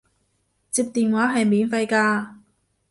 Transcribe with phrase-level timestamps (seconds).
[0.71, 2.37] 接電話係免費㗎